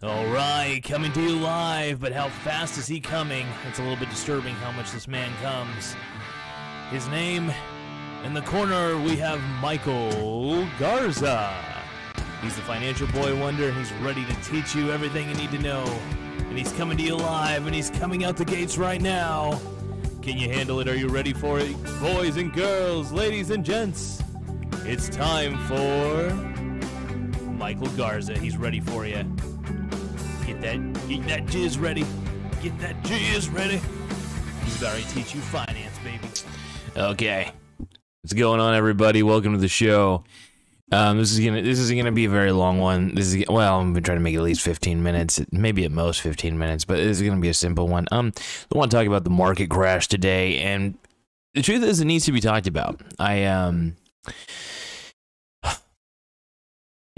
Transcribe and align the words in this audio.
All 0.00 0.26
right, 0.28 0.80
coming 0.84 1.10
to 1.10 1.20
you 1.20 1.34
live, 1.34 2.00
but 2.00 2.12
how 2.12 2.28
fast 2.28 2.78
is 2.78 2.86
he 2.86 3.00
coming? 3.00 3.44
It's 3.66 3.80
a 3.80 3.82
little 3.82 3.96
bit 3.96 4.08
disturbing 4.08 4.54
how 4.54 4.70
much 4.70 4.92
this 4.92 5.08
man 5.08 5.28
comes. 5.42 5.96
His 6.92 7.08
name 7.08 7.52
in 8.24 8.32
the 8.32 8.42
corner, 8.42 8.96
we 9.02 9.16
have 9.16 9.42
Michael 9.60 10.68
Garza. 10.78 11.52
He's 12.40 12.54
the 12.54 12.62
financial 12.62 13.08
boy 13.08 13.36
wonder, 13.40 13.70
and 13.70 13.76
he's 13.76 13.92
ready 13.94 14.24
to 14.24 14.34
teach 14.42 14.72
you 14.72 14.92
everything 14.92 15.28
you 15.30 15.34
need 15.34 15.50
to 15.50 15.58
know. 15.58 15.82
And 16.48 16.56
he's 16.56 16.70
coming 16.74 16.96
to 16.96 17.02
you 17.02 17.16
live, 17.16 17.66
and 17.66 17.74
he's 17.74 17.90
coming 17.90 18.22
out 18.22 18.36
the 18.36 18.44
gates 18.44 18.78
right 18.78 19.02
now. 19.02 19.60
Can 20.22 20.38
you 20.38 20.48
handle 20.48 20.78
it? 20.78 20.86
Are 20.86 20.94
you 20.94 21.08
ready 21.08 21.32
for 21.32 21.58
it? 21.58 21.74
Boys 22.00 22.36
and 22.36 22.52
girls, 22.52 23.10
ladies 23.10 23.50
and 23.50 23.64
gents, 23.64 24.22
it's 24.84 25.08
time 25.08 25.58
for 25.66 26.32
Michael 27.46 27.88
Garza. 27.96 28.38
He's 28.38 28.56
ready 28.56 28.78
for 28.78 29.04
you. 29.04 29.24
Get 30.48 30.62
that, 30.62 31.08
get 31.10 31.26
that 31.26 31.44
jizz 31.44 31.78
ready. 31.78 32.06
Get 32.62 32.78
that 32.78 32.96
jizz 33.02 33.54
ready. 33.54 33.78
To 34.80 35.14
teach 35.14 35.34
you 35.34 35.42
finance, 35.42 35.98
baby. 36.02 36.26
Okay, 36.96 37.52
what's 38.22 38.32
going 38.32 38.58
on, 38.58 38.72
everybody? 38.72 39.22
Welcome 39.22 39.52
to 39.52 39.58
the 39.58 39.68
show. 39.68 40.24
Um, 40.90 41.18
this 41.18 41.32
is 41.32 41.40
gonna 41.44 41.60
this 41.60 41.78
is 41.78 41.90
gonna 41.90 42.12
be 42.12 42.24
a 42.24 42.30
very 42.30 42.50
long 42.50 42.78
one. 42.78 43.14
This 43.14 43.34
is 43.34 43.44
well, 43.46 43.78
I'm 43.78 43.92
gonna 43.92 44.00
try 44.00 44.14
to 44.14 44.22
make 44.22 44.32
it 44.32 44.38
at 44.38 44.42
least 44.42 44.62
15 44.62 45.02
minutes, 45.02 45.38
maybe 45.52 45.84
at 45.84 45.90
most 45.90 46.22
15 46.22 46.58
minutes, 46.58 46.86
but 46.86 46.96
this 46.96 47.20
is 47.20 47.28
gonna 47.28 47.42
be 47.42 47.50
a 47.50 47.54
simple 47.54 47.86
one. 47.86 48.06
Um, 48.10 48.32
I 48.74 48.78
want 48.78 48.90
to 48.90 48.96
talk 48.96 49.06
about 49.06 49.24
the 49.24 49.30
market 49.30 49.68
crash 49.68 50.08
today, 50.08 50.60
and 50.60 50.96
the 51.52 51.60
truth 51.60 51.82
is, 51.82 52.00
it 52.00 52.06
needs 52.06 52.24
to 52.24 52.32
be 52.32 52.40
talked 52.40 52.66
about. 52.66 53.02
I 53.18 53.44
um. 53.44 53.96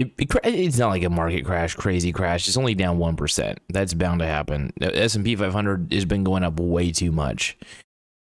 It, 0.01 0.13
it, 0.17 0.45
it's 0.45 0.77
not 0.77 0.89
like 0.89 1.03
a 1.03 1.09
market 1.09 1.45
crash, 1.45 1.75
crazy 1.75 2.11
crash. 2.11 2.47
It's 2.47 2.57
only 2.57 2.73
down 2.73 2.97
one 2.97 3.15
percent. 3.15 3.59
That's 3.69 3.93
bound 3.93 4.19
to 4.19 4.25
happen. 4.25 4.73
S 4.81 5.15
and 5.15 5.23
P 5.23 5.35
500 5.35 5.93
has 5.93 6.05
been 6.05 6.23
going 6.23 6.43
up 6.43 6.59
way 6.59 6.91
too 6.91 7.11
much, 7.11 7.57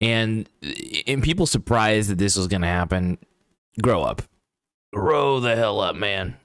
and 0.01 0.49
and 1.07 1.23
people 1.23 1.47
surprised 1.47 2.09
that 2.11 2.19
this 2.19 2.37
was 2.37 2.47
going 2.47 2.63
to 2.63 2.69
happen. 2.69 3.19
Grow 3.83 4.03
up, 4.03 4.23
grow 4.95 5.39
the 5.39 5.55
hell 5.55 5.81
up, 5.81 5.97
man. 5.97 6.37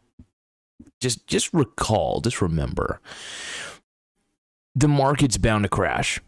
Just 0.99 1.27
just 1.27 1.53
recall, 1.53 2.19
just 2.19 2.41
remember, 2.41 2.99
the 4.75 4.89
market's 4.89 5.38
bound 5.38 5.63
to 5.63 5.69
crash. 5.69 6.19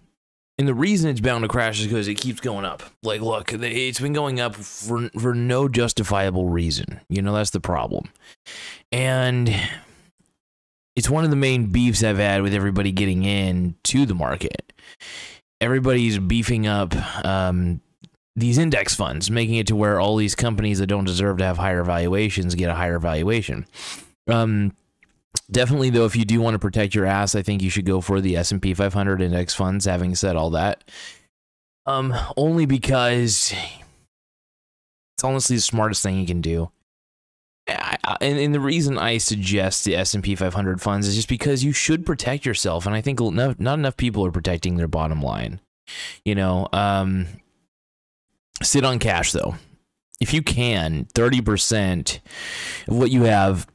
And 0.59 0.67
the 0.67 0.73
reason 0.73 1.09
it's 1.09 1.19
bound 1.19 1.43
to 1.43 1.47
crash 1.47 1.79
is 1.79 1.87
because 1.87 2.07
it 2.07 2.15
keeps 2.15 2.39
going 2.39 2.63
up. 2.63 2.83
Like, 3.01 3.21
look, 3.21 3.51
it's 3.53 3.99
been 3.99 4.13
going 4.13 4.39
up 4.39 4.55
for 4.55 5.09
for 5.19 5.33
no 5.33 5.67
justifiable 5.67 6.47
reason. 6.47 7.01
You 7.09 7.21
know, 7.21 7.33
that's 7.33 7.49
the 7.49 7.59
problem. 7.59 8.09
And 8.91 9.53
it's 10.95 11.09
one 11.09 11.23
of 11.23 11.31
the 11.31 11.35
main 11.35 11.67
beefs 11.67 12.03
I've 12.03 12.19
had 12.19 12.43
with 12.43 12.53
everybody 12.53 12.91
getting 12.91 13.23
in 13.23 13.75
to 13.85 14.05
the 14.05 14.13
market. 14.13 14.73
Everybody's 15.59 16.19
beefing 16.19 16.67
up 16.67 16.93
um, 17.25 17.81
these 18.35 18.57
index 18.57 18.93
funds, 18.93 19.31
making 19.31 19.55
it 19.55 19.67
to 19.67 19.75
where 19.75 19.99
all 19.99 20.17
these 20.17 20.35
companies 20.35 20.79
that 20.79 20.87
don't 20.87 21.05
deserve 21.05 21.37
to 21.37 21.45
have 21.45 21.57
higher 21.57 21.83
valuations 21.83 22.53
get 22.53 22.69
a 22.69 22.75
higher 22.75 22.99
valuation. 22.99 23.65
Um, 24.27 24.75
definitely 25.51 25.89
though 25.89 26.05
if 26.05 26.15
you 26.15 26.25
do 26.25 26.41
want 26.41 26.55
to 26.55 26.59
protect 26.59 26.95
your 26.95 27.05
ass 27.05 27.35
i 27.35 27.41
think 27.41 27.61
you 27.61 27.69
should 27.69 27.85
go 27.85 28.01
for 28.01 28.21
the 28.21 28.35
s&p 28.37 28.73
500 28.73 29.21
index 29.21 29.53
funds 29.53 29.85
having 29.85 30.15
said 30.15 30.35
all 30.35 30.51
that. 30.51 30.83
Um 31.85 32.13
only 32.37 32.65
because 32.65 33.53
it's 35.15 35.23
honestly 35.23 35.57
the 35.57 35.61
smartest 35.61 36.01
thing 36.03 36.19
you 36.19 36.25
can 36.25 36.41
do. 36.41 36.71
I, 37.67 38.17
and, 38.19 38.37
and 38.39 38.53
the 38.53 38.59
reason 38.59 38.97
i 38.97 39.17
suggest 39.17 39.85
the 39.85 39.95
s&p 39.95 40.35
500 40.35 40.81
funds 40.81 41.07
is 41.07 41.15
just 41.15 41.29
because 41.29 41.63
you 41.63 41.71
should 41.71 42.05
protect 42.05 42.45
yourself 42.45 42.85
and 42.85 42.95
i 42.95 43.01
think 43.01 43.19
not, 43.19 43.59
not 43.59 43.79
enough 43.79 43.97
people 43.97 44.25
are 44.25 44.31
protecting 44.31 44.77
their 44.77 44.87
bottom 44.87 45.21
line. 45.21 45.59
You 46.25 46.35
know 46.35 46.67
um 46.73 47.27
sit 48.61 48.85
on 48.85 48.99
cash 48.99 49.31
though. 49.31 49.55
If 50.21 50.33
you 50.33 50.41
can 50.41 51.05
30% 51.13 52.19
of 52.87 52.95
what 52.95 53.11
you 53.11 53.23
have 53.23 53.67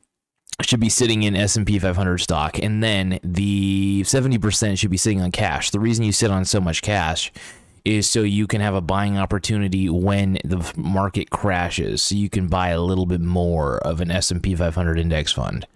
should 0.63 0.81
be 0.81 0.89
sitting 0.89 1.23
in 1.23 1.37
S&P 1.37 1.79
500 1.79 2.19
stock 2.19 2.59
and 2.59 2.83
then 2.83 3.21
the 3.23 4.03
70% 4.03 4.79
should 4.79 4.91
be 4.91 4.97
sitting 4.97 5.21
on 5.21 5.31
cash. 5.31 5.71
The 5.71 5.79
reason 5.79 6.05
you 6.05 6.13
sit 6.13 6.31
on 6.31 6.45
so 6.45 6.61
much 6.61 6.83
cash 6.83 7.33
is 7.85 8.11
so 8.11 8.23
you 8.23 8.47
can 8.47 8.61
have 8.61 8.75
a 8.75 8.81
buying 8.81 9.17
opportunity 9.17 9.89
when 9.89 10.37
the 10.45 10.73
market 10.77 11.31
crashes 11.31 12.03
so 12.03 12.15
you 12.15 12.29
can 12.29 12.49
buy 12.49 12.71
a 12.71 12.81
little 12.81 13.07
bit 13.07 13.21
more 13.21 13.79
of 13.79 14.01
an 14.01 14.11
S&P 14.11 14.55
500 14.55 14.99
index 14.99 15.33
fund. 15.33 15.67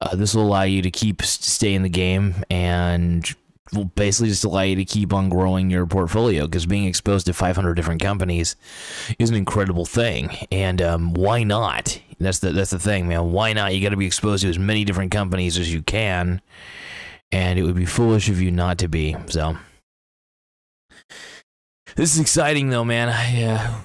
Uh, 0.00 0.16
this 0.16 0.34
will 0.34 0.42
allow 0.42 0.62
you 0.62 0.82
to 0.82 0.90
keep 0.90 1.22
stay 1.22 1.74
in 1.74 1.82
the 1.82 1.88
game 1.88 2.34
and 2.50 3.34
will 3.72 3.86
basically 3.86 4.28
just 4.28 4.44
allow 4.44 4.62
you 4.62 4.76
to 4.76 4.84
keep 4.84 5.12
on 5.12 5.28
growing 5.28 5.70
your 5.70 5.86
portfolio 5.86 6.46
because 6.46 6.66
being 6.66 6.84
exposed 6.84 7.26
to 7.26 7.32
500 7.32 7.74
different 7.74 8.00
companies 8.00 8.56
is 9.18 9.30
an 9.30 9.36
incredible 9.36 9.84
thing 9.84 10.30
and 10.50 10.80
um, 10.80 11.14
why 11.14 11.42
not 11.42 12.00
that's 12.20 12.40
the 12.40 12.50
that's 12.50 12.70
the 12.70 12.78
thing, 12.78 13.08
man. 13.08 13.32
Why 13.32 13.52
not? 13.52 13.74
You 13.74 13.80
got 13.80 13.90
to 13.90 13.96
be 13.96 14.06
exposed 14.06 14.42
to 14.42 14.48
as 14.48 14.58
many 14.58 14.84
different 14.84 15.12
companies 15.12 15.56
as 15.56 15.72
you 15.72 15.82
can, 15.82 16.40
and 17.30 17.58
it 17.58 17.62
would 17.62 17.76
be 17.76 17.86
foolish 17.86 18.28
of 18.28 18.40
you 18.40 18.50
not 18.50 18.78
to 18.78 18.88
be. 18.88 19.16
So, 19.26 19.56
this 21.94 22.14
is 22.14 22.20
exciting, 22.20 22.70
though, 22.70 22.84
man. 22.84 23.08
Uh, 23.08 23.80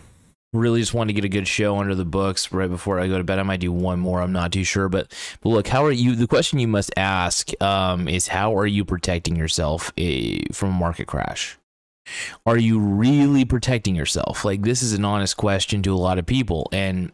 really 0.54 0.80
just 0.80 0.94
wanted 0.94 1.08
to 1.10 1.14
get 1.14 1.26
a 1.26 1.30
good 1.30 1.48
show 1.48 1.78
under 1.78 1.96
the 1.96 2.06
books 2.06 2.52
right 2.52 2.70
before 2.70 3.00
I 3.00 3.08
go 3.08 3.18
to 3.18 3.24
bed. 3.24 3.40
I 3.40 3.44
might 3.44 3.60
do 3.60 3.72
one 3.72 4.00
more. 4.00 4.22
I'm 4.22 4.32
not 4.32 4.52
too 4.52 4.64
sure, 4.64 4.88
but 4.88 5.12
but 5.42 5.50
look, 5.50 5.68
how 5.68 5.84
are 5.84 5.92
you? 5.92 6.16
The 6.16 6.28
question 6.28 6.60
you 6.60 6.68
must 6.68 6.92
ask 6.96 7.50
um, 7.62 8.08
is 8.08 8.28
how 8.28 8.56
are 8.56 8.68
you 8.68 8.86
protecting 8.86 9.36
yourself 9.36 9.92
uh, 10.00 10.38
from 10.54 10.70
a 10.70 10.74
market 10.74 11.08
crash? 11.08 11.58
Are 12.46 12.58
you 12.58 12.80
really 12.80 13.46
protecting 13.46 13.96
yourself? 13.96 14.46
Like 14.46 14.62
this 14.62 14.84
is 14.84 14.94
an 14.94 15.04
honest 15.04 15.38
question 15.38 15.82
to 15.84 15.94
a 15.94 15.98
lot 15.98 16.20
of 16.20 16.26
people, 16.26 16.70
and 16.72 17.12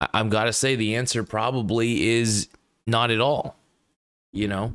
I've 0.00 0.30
got 0.30 0.44
to 0.44 0.52
say 0.52 0.76
the 0.76 0.94
answer 0.96 1.24
probably 1.24 2.08
is 2.08 2.48
not 2.86 3.10
at 3.10 3.20
all. 3.20 3.56
You 4.32 4.48
know? 4.48 4.72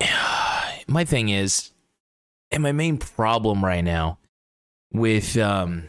My 0.86 1.04
thing 1.04 1.28
is, 1.30 1.70
and 2.54 2.62
my 2.62 2.72
main 2.72 2.96
problem 2.96 3.64
right 3.64 3.82
now 3.82 4.18
with 4.92 5.36
um, 5.36 5.84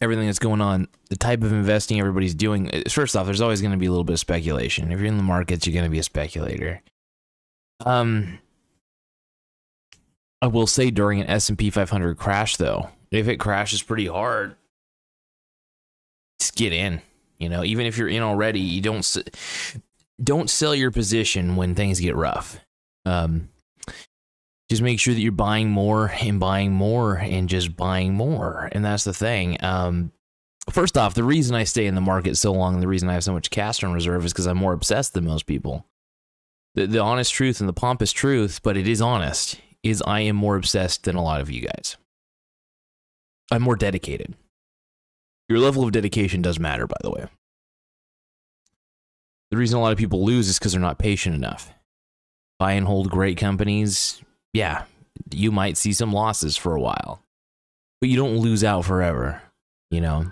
everything 0.00 0.26
that's 0.26 0.38
going 0.38 0.60
on, 0.60 0.88
the 1.10 1.16
type 1.16 1.42
of 1.42 1.52
investing 1.52 2.00
everybody's 2.00 2.34
doing, 2.34 2.70
first 2.88 3.14
off, 3.14 3.26
there's 3.26 3.42
always 3.42 3.60
going 3.60 3.72
to 3.72 3.78
be 3.78 3.86
a 3.86 3.90
little 3.90 4.04
bit 4.04 4.14
of 4.14 4.18
speculation. 4.18 4.90
If 4.90 4.98
you're 4.98 5.08
in 5.08 5.18
the 5.18 5.22
markets, 5.22 5.66
you're 5.66 5.74
going 5.74 5.84
to 5.84 5.90
be 5.90 5.98
a 5.98 6.02
speculator. 6.02 6.82
Um, 7.84 8.38
I 10.40 10.46
will 10.46 10.66
say 10.66 10.90
during 10.90 11.20
an 11.20 11.28
S&P 11.28 11.70
500 11.70 12.16
crash 12.16 12.56
though, 12.56 12.90
if 13.10 13.28
it 13.28 13.36
crashes 13.36 13.82
pretty 13.82 14.06
hard, 14.06 14.56
just 16.40 16.56
get 16.56 16.72
in. 16.72 17.02
You 17.38 17.50
know, 17.50 17.62
even 17.62 17.84
if 17.84 17.98
you're 17.98 18.08
in 18.08 18.22
already, 18.22 18.60
you 18.60 18.80
don't 18.80 19.16
don't 20.22 20.48
sell 20.48 20.74
your 20.74 20.90
position 20.90 21.56
when 21.56 21.74
things 21.74 22.00
get 22.00 22.16
rough. 22.16 22.58
Um, 23.04 23.50
just 24.68 24.82
make 24.82 24.98
sure 24.98 25.14
that 25.14 25.20
you're 25.20 25.32
buying 25.32 25.70
more 25.70 26.12
and 26.20 26.40
buying 26.40 26.72
more 26.72 27.14
and 27.14 27.48
just 27.48 27.76
buying 27.76 28.14
more, 28.14 28.68
and 28.72 28.84
that's 28.84 29.04
the 29.04 29.14
thing. 29.14 29.62
Um, 29.62 30.12
first 30.70 30.98
off, 30.98 31.14
the 31.14 31.24
reason 31.24 31.54
I 31.54 31.64
stay 31.64 31.86
in 31.86 31.94
the 31.94 32.00
market 32.00 32.36
so 32.36 32.52
long, 32.52 32.74
and 32.74 32.82
the 32.82 32.88
reason 32.88 33.08
I 33.08 33.14
have 33.14 33.24
so 33.24 33.32
much 33.32 33.50
cash 33.50 33.84
on 33.84 33.92
reserve 33.92 34.24
is 34.24 34.32
because 34.32 34.46
I'm 34.46 34.58
more 34.58 34.72
obsessed 34.72 35.14
than 35.14 35.24
most 35.24 35.46
people. 35.46 35.86
The, 36.74 36.86
the 36.86 36.98
honest 36.98 37.32
truth 37.32 37.60
and 37.60 37.68
the 37.68 37.72
pompous 37.72 38.12
truth, 38.12 38.60
but 38.62 38.76
it 38.76 38.88
is 38.88 39.00
honest, 39.00 39.60
is 39.82 40.02
I 40.06 40.20
am 40.20 40.36
more 40.36 40.56
obsessed 40.56 41.04
than 41.04 41.16
a 41.16 41.22
lot 41.22 41.40
of 41.40 41.50
you 41.50 41.62
guys. 41.62 41.96
I'm 43.52 43.62
more 43.62 43.76
dedicated. 43.76 44.34
Your 45.48 45.60
level 45.60 45.84
of 45.84 45.92
dedication 45.92 46.42
does 46.42 46.58
matter, 46.58 46.88
by 46.88 46.96
the 47.02 47.10
way. 47.10 47.26
The 49.52 49.56
reason 49.56 49.78
a 49.78 49.80
lot 49.80 49.92
of 49.92 49.98
people 49.98 50.24
lose 50.24 50.48
is 50.48 50.58
because 50.58 50.72
they're 50.72 50.80
not 50.80 50.98
patient 50.98 51.36
enough. 51.36 51.72
Buy 52.58 52.72
and 52.72 52.86
hold 52.86 53.10
great 53.10 53.38
companies, 53.38 54.20
yeah, 54.56 54.84
you 55.32 55.52
might 55.52 55.76
see 55.76 55.92
some 55.92 56.14
losses 56.14 56.56
for 56.56 56.74
a 56.74 56.80
while, 56.80 57.22
but 58.00 58.08
you 58.08 58.16
don't 58.16 58.38
lose 58.38 58.64
out 58.64 58.86
forever, 58.86 59.42
you 59.90 60.00
know? 60.00 60.30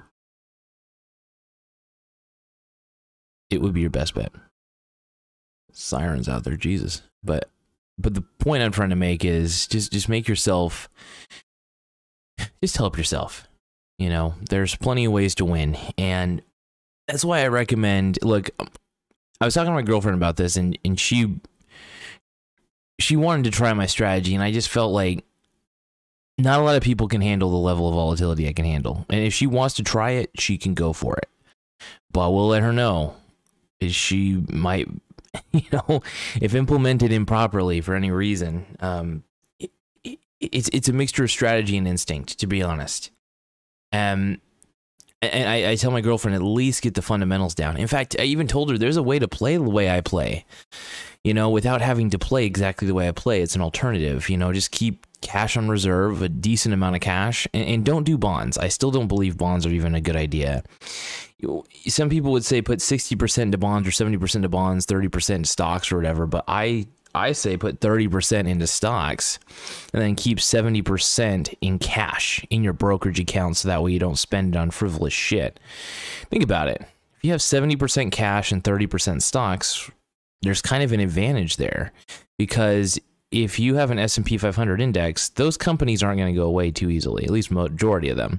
It 3.51 3.61
would 3.61 3.75
be 3.75 3.83
your 3.83 3.91
best 3.91 4.15
bet. 4.15 4.33
Sirens 5.73 6.29
out 6.29 6.45
there, 6.45 6.57
Jesus. 6.57 7.03
But 7.23 7.51
but 7.99 8.15
the 8.15 8.23
point 8.23 8.63
I'm 8.63 8.73
trying 8.73 8.91
to 8.91 8.97
make 8.97 9.25
is 9.25 9.67
just 9.67 9.93
just 9.93 10.09
make 10.09 10.27
yourself 10.27 10.89
just 12.63 12.79
help 12.79 12.97
yourself. 12.97 13.47
You 13.99 14.09
know, 14.09 14.35
there's 14.49 14.75
plenty 14.75 15.05
of 15.05 15.13
ways 15.13 15.35
to 15.37 15.45
win. 15.45 15.77
And 15.99 16.43
that's 17.07 17.25
why 17.25 17.41
I 17.41 17.49
recommend 17.49 18.19
look, 18.23 18.51
I 19.41 19.45
was 19.45 19.55
talking 19.55 19.71
to 19.71 19.75
my 19.75 19.83
girlfriend 19.83 20.17
about 20.17 20.37
this 20.37 20.57
and, 20.57 20.79
and 20.85 20.99
she 20.99 21.39
she 22.99 23.17
wanted 23.17 23.45
to 23.45 23.51
try 23.51 23.73
my 23.73 23.87
strategy 23.87 24.35
and 24.35 24.43
I 24.43 24.53
just 24.53 24.69
felt 24.69 24.93
like 24.93 25.25
not 26.39 26.61
a 26.61 26.63
lot 26.63 26.77
of 26.77 26.83
people 26.83 27.09
can 27.09 27.21
handle 27.21 27.51
the 27.51 27.57
level 27.57 27.89
of 27.89 27.95
volatility 27.95 28.49
I 28.49 28.53
can 28.53 28.65
handle. 28.65 29.07
And 29.09 29.21
if 29.21 29.33
she 29.35 29.47
wants 29.47 29.77
to 29.77 29.83
try 29.83 30.11
it, 30.13 30.31
she 30.39 30.59
can 30.59 30.75
go 30.75 30.93
for 30.93 31.17
it. 31.17 31.29
but 32.11 32.31
we'll 32.33 32.49
let 32.49 32.63
her 32.63 32.73
know. 32.73 33.17
Is 33.81 33.95
she 33.95 34.45
might, 34.51 34.89
you 35.53 35.63
know, 35.73 36.03
if 36.41 36.55
implemented 36.55 37.13
improperly 37.13 37.81
for 37.81 37.95
any 37.95 38.11
reason, 38.11 38.67
um, 38.81 39.25
it, 39.59 39.71
it, 40.03 40.19
it's 40.41 40.69
it's 40.73 40.89
a 40.89 40.93
mixture 40.93 41.25
of 41.25 41.31
strategy 41.31 41.77
and 41.77 41.87
instinct, 41.87 42.39
to 42.39 42.47
be 42.47 42.63
honest. 42.63 43.11
Um, 43.93 44.41
and 45.33 45.49
I, 45.49 45.73
I 45.73 45.77
tell 45.77 45.91
my 45.91 46.01
girlfriend 46.01 46.35
at 46.35 46.43
least 46.43 46.83
get 46.83 46.95
the 46.95 47.03
fundamentals 47.03 47.55
down. 47.55 47.77
In 47.77 47.87
fact, 47.87 48.17
I 48.19 48.25
even 48.25 48.47
told 48.47 48.71
her 48.71 48.79
there's 48.79 48.97
a 48.97 49.03
way 49.03 49.19
to 49.19 49.29
play 49.29 49.57
the 49.57 49.63
way 49.63 49.91
I 49.91 50.01
play, 50.01 50.45
you 51.23 51.35
know, 51.35 51.51
without 51.51 51.81
having 51.81 52.11
to 52.11 52.19
play 52.19 52.47
exactly 52.47 52.87
the 52.87 52.95
way 52.95 53.09
I 53.09 53.13
play. 53.13 53.43
It's 53.43 53.55
an 53.55 53.63
alternative, 53.63 54.29
you 54.29 54.37
know, 54.37 54.53
just 54.53 54.71
keep 54.71 55.07
cash 55.21 55.57
on 55.57 55.69
reserve, 55.69 56.23
a 56.23 56.29
decent 56.29 56.75
amount 56.75 56.97
of 56.97 57.01
cash, 57.01 57.49
and, 57.55 57.67
and 57.67 57.85
don't 57.85 58.05
do 58.05 58.19
bonds. 58.19 58.59
I 58.59 58.69
still 58.69 58.91
don't 58.91 59.09
believe 59.09 59.39
bonds 59.39 59.67
are 59.67 59.71
even 59.71 59.95
a 59.95 60.01
good 60.01 60.17
idea. 60.17 60.63
Some 61.89 62.09
people 62.09 62.33
would 62.33 62.45
say 62.45 62.63
put 62.63 62.79
60% 62.79 63.39
into 63.39 63.59
bonds 63.59 63.89
or 63.89 63.91
70% 63.91 64.37
into 64.37 64.49
bonds, 64.49 64.87
30% 64.87 65.47
stocks 65.47 65.91
or 65.91 65.97
whatever, 65.97 66.27
but 66.27 66.45
I 66.47 66.87
I 67.15 67.33
say 67.33 67.57
put 67.57 67.81
30% 67.81 68.49
into 68.49 68.67
stocks 68.67 69.39
and 69.93 70.03
then 70.03 70.17
keep 70.17 70.39
70% 70.39 71.55
in 71.61 71.79
cash 71.79 72.45
in 72.51 72.65
your 72.65 72.73
brokerage 72.73 73.21
account 73.21 73.57
so 73.57 73.69
that 73.69 73.83
way 73.83 73.93
you 73.93 73.99
don't 73.99 74.19
spend 74.19 74.55
it 74.55 74.59
on 74.59 74.71
frivolous 74.71 75.13
shit. 75.13 75.61
Think 76.31 76.43
about 76.43 76.69
it. 76.69 76.81
If 76.81 77.25
you 77.25 77.31
have 77.33 77.41
70% 77.41 78.13
cash 78.13 78.53
and 78.53 78.63
30% 78.63 79.23
stocks, 79.23 79.91
there's 80.43 80.61
kind 80.61 80.83
of 80.83 80.93
an 80.93 81.01
advantage 81.01 81.57
there 81.57 81.93
because 82.39 82.99
if 83.31 83.59
you 83.59 83.75
have 83.75 83.91
an 83.91 83.99
S&P 83.99 84.39
500 84.39 84.81
index, 84.81 85.31
those 85.31 85.57
companies 85.57 86.03
aren't 86.03 86.19
going 86.19 86.33
to 86.33 86.39
go 86.39 86.47
away 86.47 86.71
too 86.71 86.89
easily, 86.89 87.25
at 87.25 87.31
least 87.31 87.51
majority 87.51 88.09
of 88.09 88.17
them. 88.17 88.39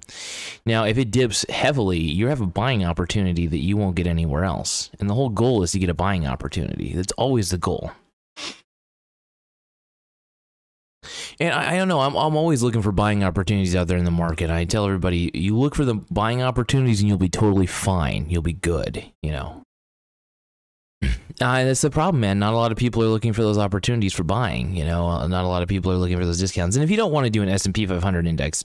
Now, 0.66 0.86
if 0.86 0.98
it 0.98 1.12
dips 1.12 1.46
heavily, 1.50 2.00
you 2.00 2.28
have 2.28 2.40
a 2.40 2.46
buying 2.46 2.86
opportunity 2.86 3.46
that 3.48 3.58
you 3.58 3.76
won't 3.76 3.98
get 3.98 4.08
anywhere 4.08 4.46
else. 4.46 4.90
And 5.00 5.10
the 5.10 5.14
whole 5.14 5.30
goal 5.30 5.64
is 5.64 5.74
to 5.74 5.80
get 5.80 5.90
a 5.90 5.94
buying 5.94 6.26
opportunity. 6.26 6.94
That's 6.94 7.12
always 7.14 7.50
the 7.50 7.58
goal. 7.58 7.92
And 11.40 11.54
I, 11.54 11.74
I, 11.74 11.78
don't 11.78 11.88
know. 11.88 12.00
I'm, 12.00 12.16
I'm 12.16 12.36
always 12.36 12.64
looking 12.64 12.82
for 12.82 12.92
buying 12.92 13.24
opportunities 13.24 13.76
out 13.76 13.88
there 13.88 13.98
in 13.98 14.06
the 14.06 14.12
market. 14.12 14.50
I 14.50 14.66
tell 14.66 14.86
everybody, 14.86 15.32
you 15.34 15.58
look 15.58 15.76
for 15.76 15.86
the 15.86 15.96
buying 15.96 16.42
opportunities 16.42 17.02
and 17.02 17.10
you'll 17.10 17.18
be 17.18 17.30
totally 17.30 17.68
fine. 17.68 18.28
You'll 18.30 18.42
be 18.42 18.54
good, 18.54 19.06
you 19.22 19.32
know. 19.32 19.64
Uh, 21.42 21.66
that's 21.66 21.82
the 21.82 21.90
problem, 21.90 22.22
man. 22.22 22.40
Not 22.40 22.54
a 22.54 22.58
lot 22.58 22.72
of 22.72 22.78
people 22.78 23.04
are 23.04 23.08
looking 23.08 23.34
for 23.34 23.42
those 23.42 23.58
opportunities 23.58 24.14
for 24.14 24.24
buying. 24.24 24.76
You 24.76 24.86
know, 24.86 25.08
uh, 25.08 25.28
not 25.28 25.44
a 25.44 25.48
lot 25.48 25.64
of 25.64 25.68
people 25.68 25.92
are 25.92 25.98
looking 25.98 26.18
for 26.18 26.26
those 26.26 26.40
discounts. 26.40 26.78
And 26.78 26.84
if 26.84 26.90
you 26.90 26.98
don't 26.98 27.12
want 27.12 27.26
to 27.26 27.30
do 27.30 27.44
an 27.44 27.50
S 27.50 27.66
and 27.66 27.76
P 27.76 27.86
500 27.86 28.26
index, 28.26 28.64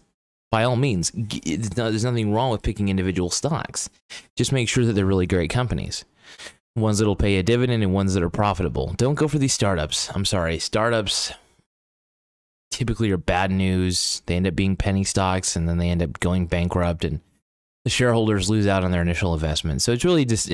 by 0.52 0.64
all 0.64 0.76
means, 0.76 1.12
there's 1.14 2.05
nothing 2.05 2.32
wrong 2.32 2.50
with 2.50 2.62
picking 2.62 2.88
individual 2.88 3.31
stocks. 3.31 3.90
Just 4.37 4.52
make 4.52 4.69
sure 4.69 4.84
that 4.84 4.93
they're 4.93 5.06
really 5.06 5.26
great 5.26 5.50
companies, 5.50 6.05
ones 6.76 6.99
that'll 6.99 7.17
pay 7.17 7.37
a 7.37 7.43
dividend 7.43 7.82
and 7.82 7.93
ones 7.93 8.14
that 8.14 8.22
are 8.22 8.31
profitable. 8.31 8.93
Don't 8.96 9.14
go 9.14 9.28
for 9.28 9.38
these 9.38 9.52
startups. 9.52 10.11
I'm 10.14 10.25
sorry, 10.25 10.58
startups 10.58 11.32
typically 12.70 13.11
are 13.11 13.17
bad 13.17 13.50
news. 13.50 14.22
They 14.26 14.37
end 14.37 14.46
up 14.46 14.55
being 14.55 14.76
penny 14.76 15.05
stocks 15.05 15.56
and 15.56 15.69
then 15.69 15.78
they 15.78 15.90
end 15.90 16.02
up 16.02 16.20
going 16.20 16.46
bankrupt 16.46 17.05
and 17.05 17.20
the 17.84 17.90
shareholders 17.90 18.50
lose 18.50 18.67
out 18.67 18.84
on 18.84 18.90
their 18.90 19.00
initial 19.00 19.32
investment. 19.32 19.81
So 19.81 19.93
it's 19.93 20.05
really 20.05 20.26
just 20.26 20.50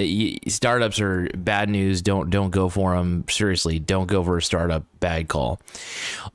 startups 0.48 1.00
are 1.00 1.28
bad 1.36 1.68
news. 1.68 2.00
Don't 2.00 2.30
don't 2.30 2.50
go 2.50 2.68
for 2.68 2.94
them. 2.96 3.24
Seriously, 3.28 3.78
don't 3.78 4.06
go 4.06 4.22
for 4.22 4.36
a 4.36 4.42
startup. 4.42 4.84
Bad 5.00 5.28
call. 5.28 5.60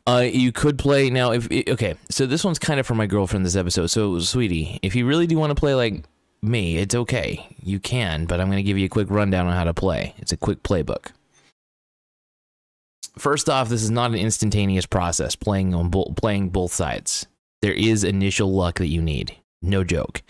Uh, 0.06 0.28
you 0.32 0.52
could 0.52 0.78
play 0.78 1.10
now. 1.10 1.32
If 1.32 1.50
okay, 1.70 1.96
so 2.10 2.26
this 2.26 2.44
one's 2.44 2.60
kind 2.60 2.80
of 2.80 2.86
for 2.86 2.96
my 2.96 3.06
girlfriend. 3.06 3.46
This 3.46 3.56
episode. 3.56 3.88
So 3.88 4.20
sweetie, 4.20 4.80
if 4.82 4.96
you 4.96 5.06
really 5.06 5.28
do 5.28 5.38
want 5.38 5.52
to 5.52 5.60
play 5.60 5.76
like 5.76 6.04
me, 6.42 6.78
it's 6.78 6.96
okay. 6.96 7.48
You 7.64 7.80
can, 7.80 8.26
but 8.26 8.42
I'm 8.42 8.48
going 8.48 8.58
to 8.58 8.64
give 8.64 8.78
you 8.78 8.86
a 8.86 8.90
quick 8.90 9.10
rundown 9.10 9.48
on 9.48 9.54
how 9.54 9.64
to 9.64 9.74
play. 9.74 10.14
It's 10.18 10.34
a 10.34 10.38
quick 10.38 10.62
playbook. 10.62 11.12
First 13.18 13.50
off, 13.50 13.70
this 13.70 13.84
is 13.84 13.92
not 13.92 14.12
an 14.12 14.18
instantaneous 14.18 14.86
process 14.86 15.36
playing 15.36 15.76
on 15.76 15.90
bo- 15.90 16.14
playing 16.16 16.50
both 16.50 16.74
sides. 16.74 17.28
There 17.62 17.74
is 17.74 18.04
initial 18.04 18.52
luck 18.54 18.80
that 18.80 18.88
you 18.88 19.02
need. 19.02 19.36
No 19.62 19.84
joke. 19.84 20.22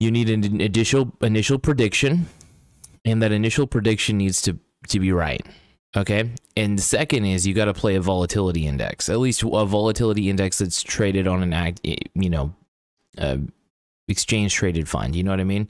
You 0.00 0.10
need 0.10 0.28
an 0.30 0.60
initial 0.60 1.12
initial 1.20 1.58
prediction, 1.58 2.26
and 3.04 3.22
that 3.22 3.32
initial 3.32 3.66
prediction 3.66 4.18
needs 4.18 4.42
to 4.42 4.58
to 4.88 5.00
be 5.00 5.12
right. 5.12 5.44
Okay. 5.96 6.30
And 6.56 6.78
the 6.78 6.82
second 6.82 7.24
is 7.24 7.46
you 7.46 7.54
got 7.54 7.64
to 7.66 7.74
play 7.74 7.94
a 7.94 8.00
volatility 8.00 8.66
index, 8.66 9.08
at 9.08 9.18
least 9.18 9.42
a 9.42 9.64
volatility 9.64 10.28
index 10.28 10.58
that's 10.58 10.82
traded 10.82 11.26
on 11.26 11.42
an 11.42 11.52
act, 11.52 11.80
you 11.84 12.30
know, 12.30 12.54
uh, 13.16 13.38
exchange 14.06 14.54
traded 14.54 14.88
fund. 14.88 15.16
You 15.16 15.22
know 15.22 15.30
what 15.30 15.40
I 15.40 15.44
mean? 15.44 15.68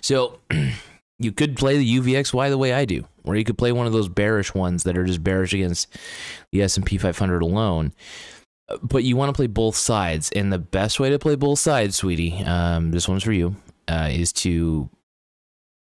So 0.00 0.38
you 1.18 1.32
could 1.32 1.56
play 1.56 1.78
the 1.78 1.98
UVXY 1.98 2.50
the 2.50 2.58
way 2.58 2.72
I 2.72 2.84
do, 2.84 3.04
or 3.24 3.36
you 3.36 3.44
could 3.44 3.58
play 3.58 3.72
one 3.72 3.86
of 3.86 3.92
those 3.92 4.08
bearish 4.08 4.54
ones 4.54 4.82
that 4.84 4.96
are 4.96 5.04
just 5.04 5.22
bearish 5.22 5.54
against 5.54 5.96
the 6.52 6.62
S&P 6.62 6.98
500 6.98 7.42
alone. 7.42 7.92
But 8.82 9.04
you 9.04 9.16
want 9.16 9.28
to 9.28 9.36
play 9.36 9.46
both 9.46 9.76
sides, 9.76 10.30
and 10.34 10.52
the 10.52 10.58
best 10.58 10.98
way 10.98 11.10
to 11.10 11.18
play 11.18 11.36
both 11.36 11.58
sides, 11.58 11.96
sweetie, 11.96 12.42
um, 12.44 12.90
this 12.90 13.08
one's 13.08 13.22
for 13.22 13.32
you, 13.32 13.56
uh, 13.88 14.08
is 14.10 14.32
to 14.32 14.88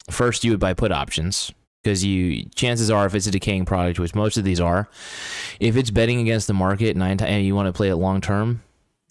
first 0.10 0.44
you 0.44 0.52
would 0.52 0.60
buy 0.60 0.74
put 0.74 0.92
options 0.92 1.52
because 1.84 2.04
you 2.04 2.46
chances 2.56 2.90
are 2.90 3.06
if 3.06 3.16
it's 3.16 3.28
a 3.28 3.32
decaying 3.32 3.66
product, 3.66 4.00
which 4.00 4.16
most 4.16 4.38
of 4.38 4.44
these 4.44 4.60
are, 4.60 4.90
if 5.60 5.75
it's 5.75 5.92
betting 5.92 6.20
against 6.20 6.48
the 6.48 6.54
market 6.54 6.96
nine 6.96 7.18
times, 7.18 7.32
and 7.32 7.46
you 7.46 7.56
want 7.56 7.68
to 7.68 7.74
play 7.74 7.90
it 7.90 7.96
long 7.96 8.22
term, 8.22 8.62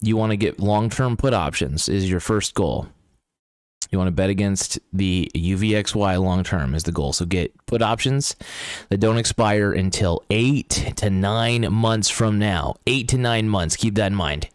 you 0.00 0.16
want 0.16 0.30
to 0.30 0.36
get 0.36 0.58
long 0.58 0.90
term 0.90 1.16
put 1.16 1.34
options 1.34 1.88
is 1.88 2.10
your 2.10 2.20
first 2.20 2.54
goal. 2.54 2.88
You 3.90 3.98
want 3.98 4.08
to 4.08 4.12
bet 4.12 4.30
against 4.30 4.78
the 4.92 5.30
UVXY 5.34 6.22
long 6.22 6.44
term 6.44 6.74
is 6.74 6.82
the 6.82 6.92
goal. 6.92 7.12
So 7.12 7.24
get 7.24 7.54
put 7.66 7.82
options 7.82 8.36
that 8.90 8.98
don't 8.98 9.18
expire 9.18 9.72
until 9.72 10.22
eight 10.30 10.92
to 10.96 11.10
nine 11.10 11.72
months 11.72 12.10
from 12.10 12.38
now. 12.38 12.76
Eight 12.86 13.08
to 13.08 13.18
nine 13.18 13.48
months. 13.48 13.76
Keep 13.76 13.94
that 13.94 14.08
in 14.08 14.14
mind. 14.14 14.48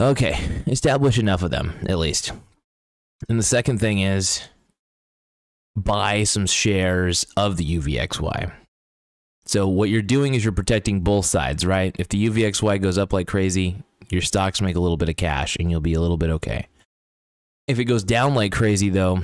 Okay, 0.00 0.62
establish 0.66 1.18
enough 1.18 1.42
of 1.42 1.50
them 1.50 1.74
at 1.86 1.98
least. 1.98 2.32
And 3.28 3.38
the 3.38 3.44
second 3.44 3.78
thing 3.80 4.00
is 4.00 4.42
buy 5.76 6.24
some 6.24 6.46
shares 6.46 7.26
of 7.36 7.56
the 7.56 7.78
UVXY. 7.78 8.52
So 9.46 9.66
what 9.68 9.88
you're 9.88 10.02
doing 10.02 10.34
is 10.34 10.44
you're 10.44 10.52
protecting 10.52 11.00
both 11.00 11.26
sides, 11.26 11.66
right? 11.66 11.94
If 11.98 12.08
the 12.08 12.28
UVXY 12.28 12.80
goes 12.80 12.98
up 12.98 13.12
like 13.12 13.26
crazy, 13.26 13.82
your 14.08 14.22
stocks 14.22 14.60
make 14.60 14.76
a 14.76 14.80
little 14.80 14.96
bit 14.96 15.08
of 15.08 15.16
cash 15.16 15.56
and 15.58 15.70
you'll 15.70 15.80
be 15.80 15.94
a 15.94 16.00
little 16.00 16.16
bit 16.16 16.30
okay. 16.30 16.66
If 17.70 17.78
it 17.78 17.84
goes 17.84 18.02
down 18.02 18.34
like 18.34 18.50
crazy, 18.50 18.90
though, 18.90 19.22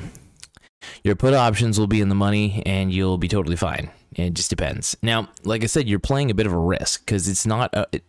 your 1.02 1.16
put 1.16 1.34
options 1.34 1.80
will 1.80 1.88
be 1.88 2.00
in 2.00 2.08
the 2.08 2.14
money 2.14 2.62
and 2.64 2.92
you'll 2.92 3.18
be 3.18 3.26
totally 3.26 3.56
fine. 3.56 3.90
It 4.14 4.34
just 4.34 4.50
depends. 4.50 4.96
Now, 5.02 5.28
like 5.42 5.64
I 5.64 5.66
said, 5.66 5.88
you're 5.88 5.98
playing 5.98 6.30
a 6.30 6.34
bit 6.34 6.46
of 6.46 6.52
a 6.52 6.58
risk 6.58 7.04
because 7.04 7.28
it's 7.28 7.44
not. 7.44 7.74
A, 7.74 7.88
it, 7.90 8.04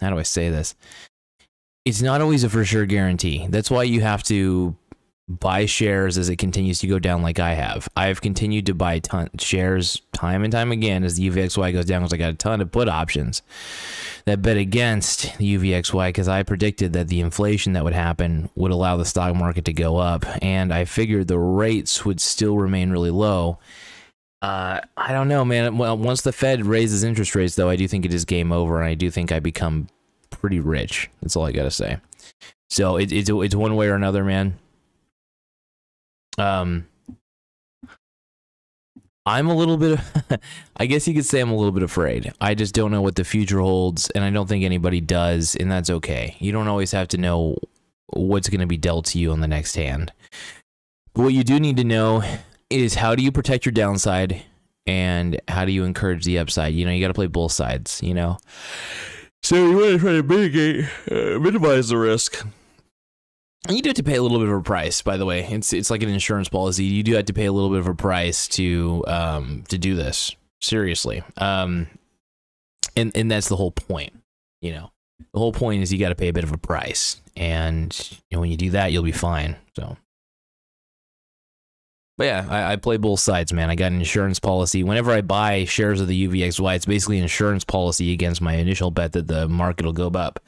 how 0.00 0.10
do 0.10 0.18
I 0.18 0.22
say 0.22 0.48
this? 0.48 0.76
It's 1.84 2.02
not 2.02 2.20
always 2.20 2.44
a 2.44 2.48
for 2.48 2.64
sure 2.64 2.86
guarantee. 2.86 3.46
That's 3.50 3.70
why 3.70 3.82
you 3.82 4.00
have 4.00 4.22
to 4.24 4.76
buy 5.26 5.64
shares 5.64 6.18
as 6.18 6.28
it 6.28 6.36
continues 6.36 6.78
to 6.80 6.86
go 6.86 6.98
down 6.98 7.22
like 7.22 7.38
I 7.38 7.54
have. 7.54 7.88
I've 7.96 8.20
continued 8.20 8.66
to 8.66 8.74
buy 8.74 8.98
ton 8.98 9.30
shares 9.38 10.02
time 10.12 10.44
and 10.44 10.52
time 10.52 10.70
again 10.70 11.02
as 11.02 11.16
the 11.16 11.30
UVXY 11.30 11.72
goes 11.72 11.86
down 11.86 12.02
because 12.02 12.12
I 12.12 12.18
got 12.18 12.34
a 12.34 12.36
ton 12.36 12.60
of 12.60 12.70
put 12.70 12.88
options 12.88 13.42
that 14.26 14.42
bet 14.42 14.58
against 14.58 15.36
the 15.38 15.56
UVXY 15.56 16.08
because 16.08 16.28
I 16.28 16.42
predicted 16.42 16.92
that 16.92 17.08
the 17.08 17.20
inflation 17.20 17.72
that 17.72 17.84
would 17.84 17.94
happen 17.94 18.50
would 18.54 18.70
allow 18.70 18.96
the 18.96 19.04
stock 19.06 19.34
market 19.34 19.64
to 19.66 19.72
go 19.72 19.96
up 19.96 20.26
and 20.42 20.72
I 20.72 20.84
figured 20.84 21.28
the 21.28 21.38
rates 21.38 22.04
would 22.04 22.20
still 22.20 22.58
remain 22.58 22.90
really 22.90 23.10
low. 23.10 23.58
Uh, 24.42 24.80
I 24.94 25.12
don't 25.12 25.28
know, 25.28 25.42
man. 25.42 25.78
Well, 25.78 25.96
once 25.96 26.20
the 26.20 26.32
Fed 26.32 26.66
raises 26.66 27.02
interest 27.02 27.34
rates, 27.34 27.54
though, 27.54 27.70
I 27.70 27.76
do 27.76 27.88
think 27.88 28.04
it 28.04 28.12
is 28.12 28.26
game 28.26 28.52
over, 28.52 28.78
and 28.78 28.86
I 28.86 28.92
do 28.92 29.10
think 29.10 29.32
I 29.32 29.40
become 29.40 29.88
pretty 30.28 30.60
rich. 30.60 31.08
That's 31.22 31.34
all 31.34 31.46
I 31.46 31.52
gotta 31.52 31.70
say. 31.70 31.96
So 32.68 32.98
it, 32.98 33.10
it's 33.10 33.30
it's 33.30 33.54
one 33.54 33.74
way 33.74 33.88
or 33.88 33.94
another, 33.94 34.22
man 34.22 34.58
um 36.38 36.86
I'm 39.26 39.48
a 39.48 39.54
little 39.54 39.76
bit 39.76 39.98
I 40.76 40.86
guess 40.86 41.08
you 41.08 41.14
could 41.14 41.24
say 41.24 41.40
I'm 41.40 41.50
a 41.50 41.56
little 41.56 41.72
bit 41.72 41.82
afraid. 41.82 42.32
I 42.40 42.54
just 42.54 42.74
don't 42.74 42.90
know 42.90 43.02
what 43.02 43.16
the 43.16 43.24
future 43.24 43.60
holds 43.60 44.10
and 44.10 44.24
I 44.24 44.30
don't 44.30 44.48
think 44.48 44.64
anybody 44.64 45.00
does 45.00 45.56
and 45.56 45.70
that's 45.70 45.90
okay. 45.90 46.36
You 46.38 46.52
don't 46.52 46.68
always 46.68 46.92
have 46.92 47.08
to 47.08 47.18
know 47.18 47.56
what's 48.08 48.48
going 48.48 48.60
to 48.60 48.66
be 48.66 48.76
dealt 48.76 49.06
to 49.06 49.18
you 49.18 49.32
on 49.32 49.40
the 49.40 49.48
next 49.48 49.74
hand. 49.76 50.12
But 51.14 51.22
what 51.22 51.32
you 51.32 51.44
do 51.44 51.58
need 51.60 51.76
to 51.78 51.84
know 51.84 52.22
is 52.70 52.94
how 52.94 53.14
do 53.14 53.22
you 53.22 53.32
protect 53.32 53.64
your 53.64 53.72
downside 53.72 54.42
and 54.86 55.40
how 55.48 55.64
do 55.64 55.72
you 55.72 55.84
encourage 55.84 56.24
the 56.24 56.38
upside? 56.38 56.74
You 56.74 56.84
know, 56.84 56.92
you 56.92 57.00
got 57.00 57.08
to 57.08 57.14
play 57.14 57.26
both 57.26 57.52
sides, 57.52 58.02
you 58.02 58.14
know. 58.14 58.38
So 59.42 59.56
you 59.56 59.76
want 59.76 59.92
to 59.92 59.98
try 59.98 60.12
to 60.12 60.22
mitigate 60.22 60.84
uh, 61.10 61.38
minimize 61.38 61.88
the 61.88 61.98
risk 61.98 62.44
you 63.70 63.80
do 63.82 63.88
have 63.88 63.96
to 63.96 64.02
pay 64.02 64.16
a 64.16 64.22
little 64.22 64.38
bit 64.38 64.48
of 64.48 64.54
a 64.54 64.62
price, 64.62 65.00
by 65.02 65.16
the 65.16 65.24
way. 65.24 65.44
It's 65.44 65.72
it's 65.72 65.90
like 65.90 66.02
an 66.02 66.08
insurance 66.08 66.48
policy. 66.48 66.84
You 66.84 67.02
do 67.02 67.14
have 67.14 67.26
to 67.26 67.32
pay 67.32 67.46
a 67.46 67.52
little 67.52 67.70
bit 67.70 67.78
of 67.78 67.86
a 67.86 67.94
price 67.94 68.46
to 68.48 69.04
um 69.06 69.64
to 69.68 69.78
do 69.78 69.94
this. 69.94 70.34
Seriously. 70.60 71.22
Um 71.38 71.88
and 72.96 73.16
and 73.16 73.30
that's 73.30 73.48
the 73.48 73.56
whole 73.56 73.72
point, 73.72 74.12
you 74.60 74.72
know. 74.72 74.90
The 75.32 75.38
whole 75.38 75.52
point 75.52 75.82
is 75.82 75.92
you 75.92 75.98
got 75.98 76.10
to 76.10 76.14
pay 76.14 76.28
a 76.28 76.32
bit 76.32 76.44
of 76.44 76.52
a 76.52 76.58
price. 76.58 77.20
And 77.36 77.96
you 78.30 78.36
know, 78.36 78.40
when 78.40 78.50
you 78.50 78.56
do 78.56 78.70
that, 78.70 78.92
you'll 78.92 79.02
be 79.02 79.12
fine. 79.12 79.56
So 79.76 79.96
but 82.16 82.24
yeah, 82.24 82.46
I, 82.48 82.72
I, 82.72 82.76
play 82.76 82.96
both 82.96 83.20
sides, 83.20 83.52
man. 83.52 83.70
I 83.70 83.74
got 83.74 83.90
an 83.90 83.98
insurance 83.98 84.38
policy. 84.38 84.84
Whenever 84.84 85.10
I 85.10 85.20
buy 85.20 85.64
shares 85.64 86.00
of 86.00 86.06
the 86.06 86.28
UVXY, 86.28 86.76
it's 86.76 86.86
basically 86.86 87.16
an 87.16 87.24
insurance 87.24 87.64
policy 87.64 88.12
against 88.12 88.40
my 88.40 88.54
initial 88.54 88.90
bet 88.90 89.12
that 89.12 89.26
the 89.26 89.48
market 89.48 89.84
will 89.84 89.92
go 89.92 90.08
up. 90.08 90.38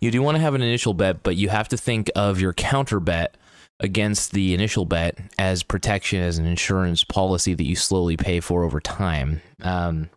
You 0.00 0.10
do 0.10 0.22
want 0.22 0.36
to 0.36 0.40
have 0.40 0.54
an 0.54 0.62
initial 0.62 0.94
bet, 0.94 1.22
but 1.22 1.36
you 1.36 1.50
have 1.50 1.68
to 1.68 1.76
think 1.76 2.10
of 2.14 2.40
your 2.40 2.54
counter 2.54 3.00
bet 3.00 3.36
against 3.80 4.32
the 4.32 4.54
initial 4.54 4.84
bet 4.86 5.18
as 5.38 5.62
protection 5.62 6.22
as 6.22 6.38
an 6.38 6.46
insurance 6.46 7.04
policy 7.04 7.54
that 7.54 7.64
you 7.64 7.76
slowly 7.76 8.16
pay 8.16 8.40
for 8.40 8.64
over 8.64 8.80
time. 8.80 9.42
Um, 9.62 10.08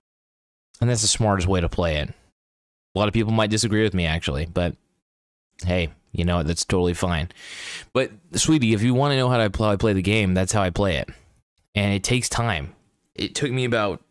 and 0.79 0.89
that's 0.89 1.01
the 1.01 1.07
smartest 1.07 1.47
way 1.47 1.59
to 1.59 1.69
play 1.69 1.97
it. 1.97 2.09
A 2.09 2.99
lot 2.99 3.07
of 3.07 3.13
people 3.13 3.33
might 3.33 3.49
disagree 3.49 3.83
with 3.83 3.93
me, 3.93 4.05
actually, 4.05 4.45
but 4.45 4.75
hey, 5.65 5.89
you 6.11 6.25
know, 6.25 6.43
that's 6.43 6.65
totally 6.65 6.93
fine. 6.93 7.29
But, 7.93 8.11
sweetie, 8.33 8.73
if 8.73 8.81
you 8.81 8.93
want 8.93 9.11
to 9.11 9.17
know 9.17 9.29
how 9.29 9.39
I 9.39 9.47
play, 9.49 9.77
play 9.77 9.93
the 9.93 10.01
game, 10.01 10.33
that's 10.33 10.51
how 10.51 10.61
I 10.61 10.69
play 10.69 10.97
it. 10.97 11.09
And 11.75 11.93
it 11.93 12.03
takes 12.03 12.29
time. 12.29 12.73
It 13.15 13.35
took 13.35 13.51
me 13.51 13.65
about 13.65 14.01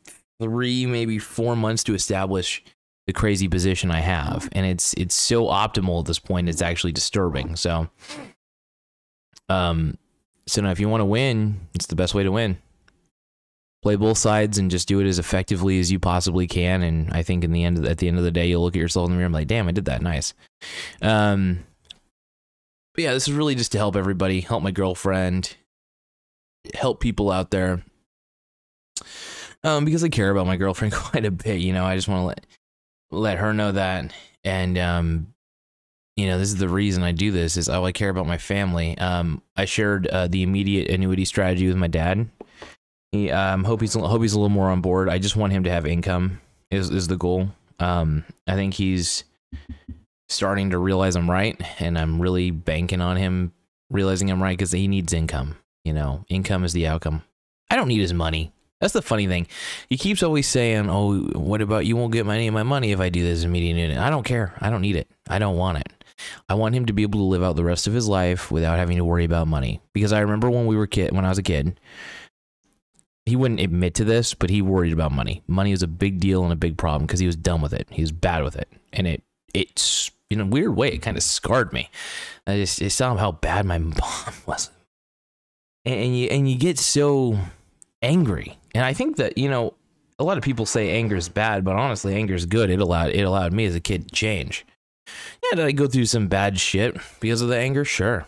three, 0.40 0.86
maybe 0.86 1.18
four 1.18 1.56
months 1.56 1.84
to 1.84 1.94
establish 1.94 2.62
the 3.06 3.12
crazy 3.12 3.48
position 3.48 3.90
I 3.90 4.00
have. 4.00 4.48
And 4.52 4.66
it's 4.66 4.92
it's 4.94 5.14
so 5.14 5.44
optimal 5.44 6.00
at 6.00 6.06
this 6.06 6.18
point, 6.18 6.48
it's 6.48 6.62
actually 6.62 6.92
disturbing. 6.92 7.56
So, 7.56 7.88
um, 9.48 9.96
so 10.46 10.62
now 10.62 10.70
if 10.70 10.80
you 10.80 10.88
want 10.88 11.00
to 11.00 11.06
win, 11.06 11.60
it's 11.74 11.86
the 11.86 11.96
best 11.96 12.14
way 12.14 12.24
to 12.24 12.32
win. 12.32 12.58
Play 13.86 13.94
both 13.94 14.18
sides 14.18 14.58
and 14.58 14.68
just 14.68 14.88
do 14.88 14.98
it 14.98 15.06
as 15.06 15.20
effectively 15.20 15.78
as 15.78 15.92
you 15.92 16.00
possibly 16.00 16.48
can. 16.48 16.82
And 16.82 17.08
I 17.12 17.22
think 17.22 17.44
in 17.44 17.52
the 17.52 17.62
end, 17.62 17.86
at 17.86 17.98
the 17.98 18.08
end 18.08 18.18
of 18.18 18.24
the 18.24 18.32
day, 18.32 18.48
you'll 18.48 18.62
look 18.62 18.74
at 18.74 18.80
yourself 18.80 19.06
in 19.06 19.12
the 19.12 19.16
mirror 19.16 19.26
and 19.26 19.32
be 19.32 19.38
like, 19.38 19.46
"Damn, 19.46 19.68
I 19.68 19.70
did 19.70 19.84
that 19.84 20.02
nice." 20.02 20.34
Um, 21.00 21.60
but 22.96 23.04
yeah, 23.04 23.12
this 23.12 23.28
is 23.28 23.34
really 23.34 23.54
just 23.54 23.70
to 23.70 23.78
help 23.78 23.94
everybody, 23.94 24.40
help 24.40 24.64
my 24.64 24.72
girlfriend, 24.72 25.56
help 26.74 26.98
people 26.98 27.30
out 27.30 27.52
there. 27.52 27.84
Um, 29.62 29.84
because 29.84 30.02
I 30.02 30.08
care 30.08 30.32
about 30.32 30.48
my 30.48 30.56
girlfriend 30.56 30.92
quite 30.92 31.24
a 31.24 31.30
bit, 31.30 31.60
you 31.60 31.72
know, 31.72 31.84
I 31.84 31.94
just 31.94 32.08
want 32.08 32.22
to 32.22 32.26
let 32.26 32.46
let 33.12 33.38
her 33.38 33.54
know 33.54 33.70
that, 33.70 34.12
and 34.42 34.76
um, 34.78 35.32
you 36.16 36.26
know, 36.26 36.40
this 36.40 36.48
is 36.48 36.56
the 36.56 36.68
reason 36.68 37.04
I 37.04 37.12
do 37.12 37.30
this 37.30 37.56
is 37.56 37.68
oh, 37.68 37.84
I 37.84 37.92
care 37.92 38.10
about 38.10 38.26
my 38.26 38.38
family. 38.38 38.98
Um, 38.98 39.42
I 39.56 39.64
shared 39.64 40.08
uh, 40.08 40.26
the 40.26 40.42
immediate 40.42 40.90
annuity 40.90 41.24
strategy 41.24 41.68
with 41.68 41.76
my 41.76 41.86
dad. 41.86 42.28
He 43.12 43.30
um, 43.30 43.64
hope 43.64 43.80
he's 43.80 43.94
hope 43.94 44.22
he's 44.22 44.32
a 44.32 44.38
little 44.38 44.48
more 44.48 44.70
on 44.70 44.80
board. 44.80 45.08
I 45.08 45.18
just 45.18 45.36
want 45.36 45.52
him 45.52 45.64
to 45.64 45.70
have 45.70 45.86
income 45.86 46.40
is 46.70 46.90
is 46.90 47.08
the 47.08 47.16
goal. 47.16 47.48
Um, 47.78 48.24
I 48.46 48.54
think 48.54 48.74
he's 48.74 49.24
starting 50.28 50.70
to 50.70 50.78
realize 50.78 51.16
I'm 51.16 51.30
right, 51.30 51.60
and 51.80 51.98
I'm 51.98 52.20
really 52.20 52.50
banking 52.50 53.00
on 53.00 53.16
him 53.16 53.52
realizing 53.90 54.30
I'm 54.30 54.42
right 54.42 54.56
because 54.56 54.72
he 54.72 54.88
needs 54.88 55.12
income. 55.12 55.56
You 55.84 55.92
know, 55.92 56.24
income 56.28 56.64
is 56.64 56.72
the 56.72 56.86
outcome. 56.86 57.22
I 57.70 57.76
don't 57.76 57.88
need 57.88 58.00
his 58.00 58.14
money. 58.14 58.52
That's 58.80 58.92
the 58.92 59.02
funny 59.02 59.26
thing. 59.26 59.46
He 59.88 59.96
keeps 59.96 60.22
always 60.22 60.46
saying, 60.46 60.90
"Oh, 60.90 61.20
what 61.32 61.62
about 61.62 61.86
you? 61.86 61.96
Won't 61.96 62.12
get 62.12 62.26
any 62.26 62.48
of 62.48 62.54
my 62.54 62.62
money 62.62 62.92
if 62.92 63.00
I 63.00 63.08
do 63.08 63.22
this 63.22 63.44
immediate 63.44 63.76
unit." 63.76 63.98
I 63.98 64.10
don't 64.10 64.24
care. 64.24 64.54
I 64.60 64.68
don't 64.68 64.82
need 64.82 64.96
it. 64.96 65.08
I 65.28 65.38
don't 65.38 65.56
want 65.56 65.78
it. 65.78 65.88
I 66.48 66.54
want 66.54 66.74
him 66.74 66.86
to 66.86 66.92
be 66.92 67.02
able 67.02 67.20
to 67.20 67.24
live 67.24 67.42
out 67.42 67.56
the 67.56 67.64
rest 67.64 67.86
of 67.86 67.92
his 67.92 68.08
life 68.08 68.50
without 68.50 68.78
having 68.78 68.96
to 68.96 69.04
worry 69.04 69.24
about 69.24 69.48
money. 69.48 69.80
Because 69.92 70.12
I 70.12 70.20
remember 70.20 70.50
when 70.50 70.66
we 70.66 70.76
were 70.76 70.86
kid, 70.86 71.12
when 71.12 71.24
I 71.24 71.28
was 71.28 71.38
a 71.38 71.42
kid, 71.42 71.78
he 73.26 73.34
wouldn't 73.34 73.60
admit 73.60 73.94
to 73.94 74.04
this, 74.04 74.34
but 74.34 74.50
he 74.50 74.62
worried 74.62 74.92
about 74.92 75.10
money. 75.10 75.42
Money 75.48 75.72
was 75.72 75.82
a 75.82 75.88
big 75.88 76.20
deal 76.20 76.44
and 76.44 76.52
a 76.52 76.56
big 76.56 76.78
problem 76.78 77.06
because 77.06 77.20
he 77.20 77.26
was 77.26 77.36
done 77.36 77.60
with 77.60 77.72
it. 77.72 77.88
He 77.90 78.00
was 78.00 78.12
bad 78.12 78.44
with 78.44 78.56
it, 78.56 78.68
and 78.92 79.06
it 79.06 79.22
it's 79.52 80.10
in 80.30 80.40
a 80.40 80.46
weird 80.46 80.76
way, 80.76 80.88
it 80.88 81.02
kind 81.02 81.16
of 81.16 81.22
scarred 81.22 81.72
me. 81.72 81.90
I 82.46 82.56
just 82.56 82.80
it 82.80 82.90
saw 82.90 83.16
how 83.16 83.32
bad 83.32 83.66
my 83.66 83.78
mom 83.78 84.34
was, 84.46 84.70
and 85.84 86.16
you 86.16 86.28
and 86.28 86.50
you 86.50 86.56
get 86.56 86.78
so 86.78 87.38
angry. 88.00 88.56
And 88.74 88.84
I 88.84 88.92
think 88.92 89.16
that 89.16 89.36
you 89.36 89.48
know 89.50 89.74
a 90.18 90.24
lot 90.24 90.38
of 90.38 90.44
people 90.44 90.64
say 90.64 90.90
anger 90.90 91.16
is 91.16 91.28
bad, 91.28 91.64
but 91.64 91.76
honestly, 91.76 92.14
anger 92.14 92.34
is 92.34 92.46
good. 92.46 92.70
It 92.70 92.80
allowed 92.80 93.10
it 93.10 93.22
allowed 93.22 93.52
me 93.52 93.66
as 93.66 93.74
a 93.74 93.80
kid 93.80 94.08
to 94.08 94.14
change. 94.14 94.64
Yeah, 95.42 95.56
did 95.56 95.66
I 95.66 95.72
go 95.72 95.86
through 95.86 96.06
some 96.06 96.28
bad 96.28 96.58
shit 96.58 96.96
because 97.20 97.40
of 97.40 97.48
the 97.48 97.58
anger? 97.58 97.84
Sure, 97.84 98.26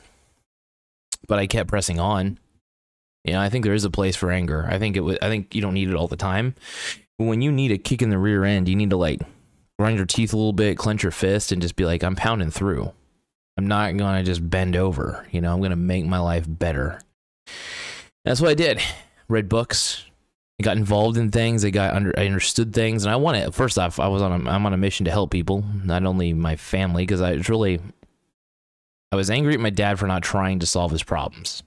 but 1.28 1.38
I 1.38 1.47
kept 1.47 1.69
pressing 1.69 2.00
on. 2.00 2.38
You 3.25 3.35
know, 3.35 3.41
I 3.41 3.49
think 3.49 3.65
there 3.65 3.75
is 3.75 3.85
a 3.85 3.91
place 3.91 4.17
for 4.17 4.31
anger. 4.31 4.67
I 4.71 4.79
think 4.79 4.97
it. 4.97 5.19
I 5.23 5.29
think 5.29 5.55
you 5.55 5.61
don't 5.61 5.75
need 5.75 5.91
it 5.91 5.95
all 5.95 6.09
the 6.09 6.17
time. 6.17 6.55
But 7.19 7.25
when 7.25 7.43
you 7.43 7.51
need 7.51 7.73
a 7.73 7.79
kick 7.79 8.01
in 8.01 8.11
the 8.11 8.19
rear 8.19 8.45
end, 8.45 8.69
you 8.69 8.77
need 8.77 8.91
to 8.91 8.97
like 8.97 9.21
grind 9.79 9.97
your 9.97 10.07
teeth 10.07 10.33
a 10.33 10.37
little 10.37 10.53
bit, 10.53 10.79
clench 10.79 11.03
your 11.03 11.13
fist, 11.13 11.53
and 11.53 11.61
just 11.61 11.77
be 11.77 11.85
like, 11.85 12.03
I'm 12.03 12.17
pounding 12.17 12.51
through. 12.51 12.93
I'm 13.57 13.67
not 13.67 13.97
gonna 13.97 14.23
just 14.23 14.49
bend 14.49 14.77
over. 14.77 15.27
You 15.31 15.41
know, 15.41 15.53
I'm 15.53 15.61
gonna 15.61 15.77
make 15.77 16.07
my 16.07 16.21
life 16.21 16.45
better. 16.47 17.01
That's 18.25 18.41
what 18.41 18.51
I 18.51 18.55
did. 18.55 18.81
Read 19.29 19.49
books. 19.49 20.05
I 20.61 20.65
got 20.65 20.77
involved 20.77 21.17
in 21.17 21.31
things. 21.31 21.65
I 21.65 21.71
got 21.71 21.95
under. 21.95 22.19
I 22.19 22.27
understood 22.27 22.73
things, 22.73 23.05
and 23.05 23.13
I 23.13 23.17
wanted. 23.17 23.55
First 23.55 23.79
off, 23.79 24.01
I 24.01 24.09
was 24.09 24.23
on. 24.23 24.47
A, 24.47 24.51
I'm 24.51 24.67
on 24.67 24.73
a 24.73 24.77
mission 24.77 25.05
to 25.05 25.11
help 25.11 25.31
people, 25.31 25.65
not 25.85 26.05
only 26.05 26.33
my 26.33 26.57
family, 26.57 27.05
because 27.05 27.21
I 27.21 27.35
was 27.35 27.49
really. 27.49 27.81
I 29.11 29.17
was 29.17 29.31
angry 29.31 29.55
at 29.55 29.61
my 29.61 29.71
dad 29.71 29.99
for 29.99 30.07
not 30.07 30.23
trying 30.23 30.59
to 30.59 30.67
solve 30.67 30.91
his 30.91 31.03
problems. 31.03 31.63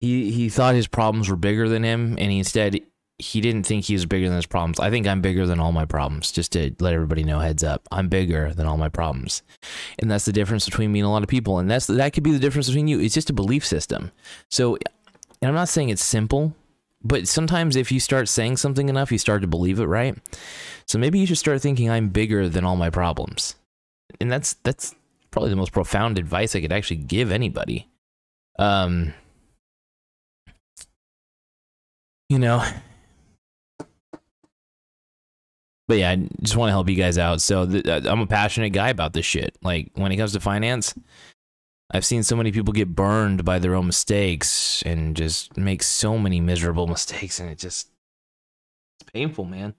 He 0.00 0.30
he 0.30 0.48
thought 0.48 0.74
his 0.74 0.86
problems 0.86 1.28
were 1.28 1.36
bigger 1.36 1.68
than 1.68 1.82
him, 1.82 2.16
and 2.18 2.30
he 2.30 2.38
instead 2.38 2.80
he 3.18 3.40
didn't 3.40 3.64
think 3.64 3.84
he 3.84 3.94
was 3.94 4.06
bigger 4.06 4.28
than 4.28 4.36
his 4.36 4.46
problems. 4.46 4.78
I 4.78 4.90
think 4.90 5.06
I'm 5.06 5.20
bigger 5.20 5.44
than 5.44 5.58
all 5.58 5.72
my 5.72 5.84
problems, 5.84 6.30
just 6.30 6.52
to 6.52 6.72
let 6.78 6.94
everybody 6.94 7.24
know 7.24 7.40
heads 7.40 7.64
up. 7.64 7.88
I'm 7.90 8.08
bigger 8.08 8.54
than 8.54 8.66
all 8.66 8.76
my 8.76 8.88
problems. 8.88 9.42
And 9.98 10.08
that's 10.08 10.24
the 10.24 10.32
difference 10.32 10.64
between 10.64 10.92
me 10.92 11.00
and 11.00 11.06
a 11.06 11.10
lot 11.10 11.24
of 11.24 11.28
people. 11.28 11.58
And 11.58 11.68
that's 11.68 11.88
that 11.88 12.12
could 12.12 12.22
be 12.22 12.30
the 12.30 12.38
difference 12.38 12.68
between 12.68 12.86
you. 12.86 13.00
It's 13.00 13.14
just 13.14 13.30
a 13.30 13.32
belief 13.34 13.66
system. 13.66 14.12
So 14.50 14.78
and 15.40 15.48
I'm 15.48 15.54
not 15.54 15.68
saying 15.68 15.88
it's 15.88 16.04
simple, 16.04 16.54
but 17.02 17.26
sometimes 17.26 17.76
if 17.76 17.90
you 17.90 18.00
start 18.00 18.28
saying 18.28 18.56
something 18.56 18.88
enough, 18.88 19.12
you 19.12 19.18
start 19.18 19.42
to 19.42 19.48
believe 19.48 19.80
it, 19.80 19.86
right? 19.86 20.16
So 20.86 20.98
maybe 20.98 21.18
you 21.18 21.26
should 21.26 21.38
start 21.38 21.60
thinking 21.60 21.90
I'm 21.90 22.08
bigger 22.08 22.48
than 22.48 22.64
all 22.64 22.76
my 22.76 22.90
problems. 22.90 23.56
And 24.20 24.30
that's 24.30 24.54
that's 24.62 24.94
probably 25.30 25.50
the 25.50 25.56
most 25.56 25.72
profound 25.72 26.18
advice 26.18 26.54
I 26.54 26.60
could 26.60 26.72
actually 26.72 26.96
give 26.96 27.32
anybody. 27.32 27.88
Um 28.58 29.14
you 32.28 32.38
know, 32.38 32.64
but 35.88 35.98
yeah, 35.98 36.10
I 36.10 36.16
just 36.42 36.56
want 36.56 36.68
to 36.68 36.72
help 36.72 36.88
you 36.88 36.94
guys 36.96 37.16
out. 37.16 37.40
So 37.40 37.62
uh, 37.62 38.00
I'm 38.04 38.20
a 38.20 38.26
passionate 38.26 38.70
guy 38.70 38.90
about 38.90 39.14
this 39.14 39.24
shit. 39.24 39.56
Like 39.62 39.90
when 39.94 40.12
it 40.12 40.16
comes 40.18 40.32
to 40.34 40.40
finance, 40.40 40.94
I've 41.90 42.04
seen 42.04 42.22
so 42.22 42.36
many 42.36 42.52
people 42.52 42.74
get 42.74 42.94
burned 42.94 43.44
by 43.44 43.58
their 43.58 43.74
own 43.74 43.86
mistakes 43.86 44.82
and 44.82 45.16
just 45.16 45.56
make 45.56 45.82
so 45.82 46.18
many 46.18 46.40
miserable 46.40 46.86
mistakes, 46.88 47.40
and 47.40 47.48
it 47.50 47.58
just 47.58 47.88
it's 49.00 49.10
painful, 49.10 49.46
man. 49.46 49.74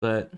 But 0.00 0.32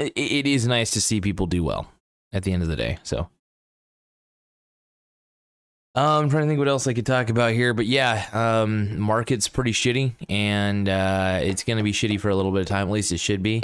it, 0.00 0.12
it 0.16 0.46
is 0.48 0.66
nice 0.66 0.90
to 0.92 1.00
see 1.00 1.20
people 1.20 1.46
do 1.46 1.62
well 1.62 1.86
at 2.32 2.42
the 2.42 2.52
end 2.52 2.64
of 2.64 2.68
the 2.68 2.74
day. 2.74 2.98
So 3.04 3.28
I'm 5.94 6.30
trying 6.30 6.44
to 6.44 6.48
think 6.48 6.58
what 6.58 6.68
else 6.68 6.86
I 6.86 6.94
could 6.94 7.04
talk 7.04 7.28
about 7.28 7.52
here, 7.52 7.74
but 7.74 7.84
yeah, 7.84 8.26
um, 8.32 8.98
market's 8.98 9.46
pretty 9.48 9.72
shitty, 9.72 10.12
and 10.30 10.88
uh, 10.88 11.40
it's 11.42 11.64
going 11.64 11.76
to 11.76 11.82
be 11.82 11.92
shitty 11.92 12.18
for 12.18 12.30
a 12.30 12.34
little 12.34 12.50
bit 12.50 12.62
of 12.62 12.66
time. 12.66 12.88
At 12.88 12.92
least 12.92 13.12
it 13.12 13.18
should 13.18 13.42
be. 13.42 13.62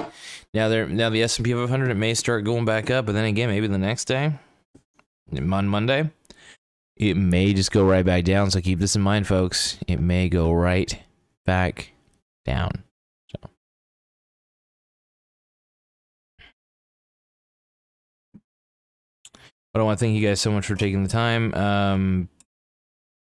Now, 0.52 0.68
there, 0.68 0.86
now 0.86 1.08
the 1.08 1.22
S&P 1.22 1.54
500 1.54 1.90
it 1.90 1.94
may 1.94 2.12
start 2.12 2.44
going 2.44 2.66
back 2.66 2.90
up, 2.90 3.06
but 3.06 3.12
then 3.12 3.24
again, 3.24 3.48
maybe 3.48 3.66
the 3.66 3.78
next 3.78 4.04
day, 4.04 4.34
on 5.32 5.68
Monday, 5.68 6.10
it 6.96 7.16
may 7.16 7.54
just 7.54 7.72
go 7.72 7.86
right 7.86 8.04
back 8.04 8.24
down. 8.24 8.50
So 8.50 8.60
keep 8.60 8.78
this 8.78 8.94
in 8.94 9.00
mind, 9.00 9.26
folks. 9.26 9.78
It 9.86 10.00
may 10.00 10.28
go 10.28 10.52
right 10.52 11.00
back 11.46 11.92
down. 12.44 12.84
But 19.78 19.82
I 19.82 19.86
want 19.86 20.00
to 20.00 20.04
thank 20.04 20.18
you 20.18 20.26
guys 20.26 20.40
so 20.40 20.50
much 20.50 20.66
for 20.66 20.74
taking 20.74 21.04
the 21.04 21.08
time. 21.08 21.54
Um, 21.54 22.28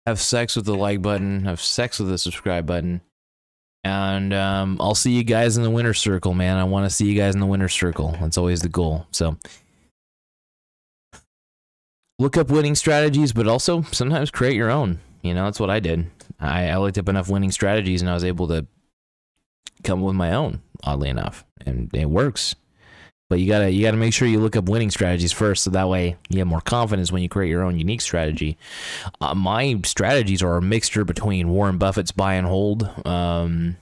have 0.08 0.20
sex 0.20 0.56
with 0.56 0.66
the 0.66 0.74
like 0.74 1.04
button. 1.04 1.46
Have 1.46 1.62
sex 1.62 2.00
with 2.00 2.10
the 2.10 2.18
subscribe 2.18 2.66
button. 2.66 3.02
And 3.84 4.34
um, 4.34 4.78
I'll 4.80 4.96
see 4.96 5.12
you 5.12 5.24
guys 5.24 5.56
in 5.58 5.62
the 5.62 5.70
winner 5.70 5.94
circle, 5.94 6.34
man. 6.34 6.58
I 6.58 6.64
want 6.64 6.88
to 6.88 6.90
see 6.90 7.06
you 7.06 7.16
guys 7.16 7.36
in 7.36 7.42
the 7.42 7.46
winner 7.46 7.70
circle. 7.70 8.18
That's 8.20 8.40
always 8.40 8.64
the 8.64 8.70
goal. 8.70 9.06
So 9.12 9.38
look 12.18 12.38
up 12.38 12.50
winning 12.50 12.74
strategies, 12.74 13.34
but 13.34 13.48
also 13.48 13.84
sometimes 13.92 14.32
create 14.32 14.56
your 14.56 14.72
own. 14.72 15.00
You 15.22 15.36
know, 15.36 15.46
that's 15.46 15.60
what 15.60 15.70
I 15.70 15.80
did. 15.80 16.10
I, 16.40 16.70
I 16.70 16.78
looked 16.78 16.98
up 16.98 17.08
enough 17.08 17.30
winning 17.30 17.52
strategies 17.52 18.02
and 18.02 18.10
I 18.10 18.16
was 18.16 18.24
able 18.24 18.48
to 18.48 18.66
come 19.84 20.02
with 20.02 20.16
my 20.16 20.34
own, 20.34 20.64
oddly 20.84 21.10
enough. 21.10 21.46
And 21.68 21.94
it 21.94 22.10
works. 22.10 22.56
But 23.30 23.40
you 23.40 23.48
gotta 23.48 23.70
you 23.70 23.84
gotta 23.84 23.98
make 23.98 24.14
sure 24.14 24.28
you 24.28 24.40
look 24.40 24.56
up 24.56 24.70
winning 24.70 24.90
strategies 24.90 25.34
first, 25.34 25.64
so 25.64 25.70
that 25.72 25.90
way 25.90 26.16
you 26.30 26.40
have 26.40 26.48
more 26.48 26.62
confidence 26.62 27.12
when 27.12 27.22
you 27.22 27.30
create 27.30 27.50
your 27.50 27.64
own 27.64 27.78
unique 27.78 28.02
strategy. 28.02 28.58
Uh, 29.20 29.36
my 29.36 29.80
strategies 29.84 30.42
are 30.42 30.58
a 30.58 30.62
mixture 30.62 31.04
between 31.04 31.50
Warren 31.50 31.78
Buffett's 31.78 32.12
buy 32.12 32.36
and 32.36 32.48
hold, 32.48 32.90
um, 33.06 33.76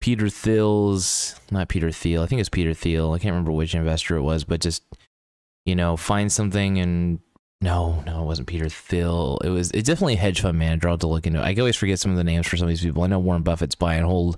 Peter 0.00 0.28
Thiel's 0.28 1.40
not 1.50 1.68
Peter 1.68 1.90
Thiel. 1.90 2.22
I 2.22 2.26
think 2.26 2.40
it's 2.40 2.50
Peter 2.50 2.74
Thiel. 2.74 3.12
I 3.12 3.18
can't 3.18 3.32
remember 3.32 3.52
which 3.52 3.74
investor 3.74 4.16
it 4.16 4.22
was, 4.22 4.44
but 4.44 4.60
just 4.60 4.82
you 5.64 5.74
know, 5.74 5.96
find 5.96 6.30
something 6.30 6.78
and 6.78 7.20
no, 7.60 8.02
no, 8.04 8.20
it 8.20 8.26
wasn't 8.26 8.48
Peter 8.48 8.68
Thiel. 8.68 9.38
It 9.42 9.48
was 9.48 9.70
it's 9.70 9.88
definitely 9.88 10.14
a 10.14 10.18
hedge 10.18 10.42
fund 10.42 10.58
manager. 10.58 10.88
I'll 10.88 10.94
have 10.94 11.00
to 11.00 11.06
look 11.06 11.26
into 11.26 11.40
it. 11.40 11.42
I 11.42 11.58
always 11.58 11.76
forget 11.76 11.98
some 11.98 12.10
of 12.10 12.18
the 12.18 12.24
names 12.24 12.46
for 12.46 12.58
some 12.58 12.66
of 12.66 12.68
these 12.68 12.82
people. 12.82 13.02
I 13.02 13.06
know 13.06 13.18
Warren 13.18 13.42
Buffett's 13.42 13.74
buy 13.74 13.94
and 13.94 14.04
hold 14.04 14.36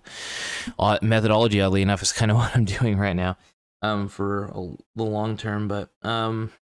uh, 0.78 0.98
methodology. 1.02 1.60
Oddly 1.60 1.82
enough, 1.82 2.02
is 2.02 2.12
kind 2.12 2.30
of 2.30 2.36
what 2.36 2.54
I'm 2.54 2.64
doing 2.64 2.96
right 2.96 3.16
now, 3.16 3.36
um, 3.82 4.08
for 4.08 4.46
a, 4.46 4.74
the 4.94 5.04
long 5.04 5.36
term. 5.36 5.68
But 5.68 5.90
um, 6.02 6.52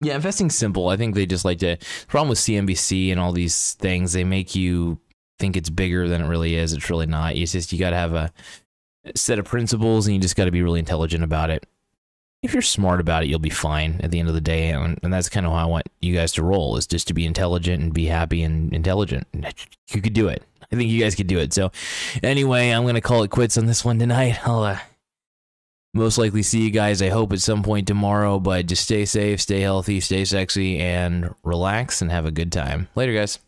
yeah, 0.00 0.14
investing 0.14 0.50
simple. 0.50 0.88
I 0.88 0.96
think 0.96 1.14
they 1.14 1.26
just 1.26 1.44
like 1.44 1.58
to. 1.58 1.76
Problem 2.08 2.28
with 2.28 2.38
CNBC 2.38 3.10
and 3.10 3.20
all 3.20 3.32
these 3.32 3.74
things, 3.74 4.12
they 4.12 4.24
make 4.24 4.54
you 4.54 4.98
think 5.38 5.56
it's 5.56 5.70
bigger 5.70 6.08
than 6.08 6.22
it 6.22 6.28
really 6.28 6.54
is. 6.54 6.72
It's 6.72 6.90
really 6.90 7.06
not. 7.06 7.36
It's 7.36 7.52
just 7.52 7.72
you 7.72 7.78
got 7.78 7.90
to 7.90 7.96
have 7.96 8.14
a 8.14 8.32
set 9.14 9.38
of 9.38 9.44
principles, 9.44 10.06
and 10.06 10.14
you 10.14 10.20
just 10.20 10.36
got 10.36 10.46
to 10.46 10.50
be 10.50 10.62
really 10.62 10.80
intelligent 10.80 11.24
about 11.24 11.50
it 11.50 11.66
if 12.46 12.52
you're 12.52 12.62
smart 12.62 13.00
about 13.00 13.24
it, 13.24 13.26
you'll 13.26 13.38
be 13.38 13.50
fine 13.50 14.00
at 14.02 14.10
the 14.10 14.18
end 14.20 14.28
of 14.28 14.34
the 14.34 14.40
day. 14.40 14.70
And, 14.70 14.98
and 15.02 15.12
that's 15.12 15.28
kind 15.28 15.46
of 15.46 15.52
how 15.52 15.58
I 15.58 15.64
want 15.64 15.88
you 16.00 16.14
guys 16.14 16.32
to 16.32 16.42
roll 16.42 16.76
is 16.76 16.86
just 16.86 17.08
to 17.08 17.14
be 17.14 17.26
intelligent 17.26 17.82
and 17.82 17.92
be 17.92 18.06
happy 18.06 18.42
and 18.42 18.72
intelligent. 18.72 19.26
You 19.92 20.02
could 20.02 20.14
do 20.14 20.28
it. 20.28 20.42
I 20.72 20.76
think 20.76 20.90
you 20.90 21.00
guys 21.00 21.14
could 21.14 21.26
do 21.26 21.38
it. 21.38 21.52
So 21.52 21.70
anyway, 22.22 22.70
I'm 22.70 22.84
to 22.94 23.00
call 23.00 23.22
it 23.22 23.30
quits 23.30 23.58
on 23.58 23.66
this 23.66 23.84
one 23.84 23.98
tonight. 23.98 24.46
I'll 24.46 24.62
uh, 24.62 24.78
most 25.94 26.18
likely 26.18 26.42
see 26.42 26.62
you 26.62 26.70
guys, 26.70 27.00
I 27.00 27.08
hope, 27.08 27.32
at 27.32 27.40
some 27.40 27.62
point 27.62 27.86
tomorrow. 27.86 28.38
But 28.38 28.66
just 28.66 28.84
stay 28.84 29.04
safe, 29.04 29.40
stay 29.40 29.60
healthy, 29.60 30.00
stay 30.00 30.24
sexy, 30.24 30.78
and 30.78 31.34
relax 31.42 32.02
and 32.02 32.10
have 32.10 32.26
a 32.26 32.30
good 32.30 32.52
time. 32.52 32.88
Later, 32.94 33.14
guys. 33.14 33.38